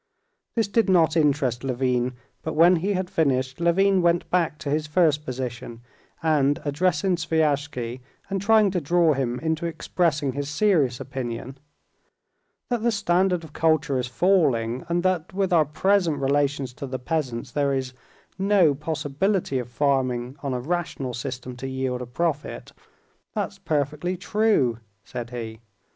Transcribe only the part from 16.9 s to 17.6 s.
peasants